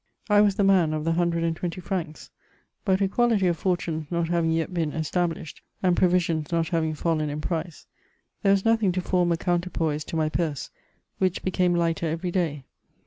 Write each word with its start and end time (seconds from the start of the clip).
I 0.31 0.41
was 0.41 0.55
the 0.55 0.63
man 0.63 0.93
of 0.95 1.03
the 1.03 1.11
120 1.11 1.79
francs; 1.79 2.31
but 2.83 3.03
equality 3.03 3.45
of 3.45 3.55
fortunes 3.59 4.05
^ 4.07 4.11
not 4.11 4.29
having 4.29 4.49
yet 4.49 4.73
been 4.73 4.93
established^ 4.93 5.61
and 5.83 5.95
proviMinis 5.95 6.51
not 6.51 6.69
having 6.69 6.95
fallen 6.95 7.29
in 7.29 7.39
price, 7.39 7.85
there 8.41 8.51
was 8.51 8.65
nothing 8.65 8.91
to 8.93 9.01
form 9.01 9.31
a 9.31 9.37
counterpoise 9.37 10.03
to 10.05 10.15
my 10.15 10.27
purse, 10.27 10.71
winch 11.19 11.43
became 11.43 11.75
lighter 11.75 12.17
ev^ 12.17 12.31
day. 12.31 12.63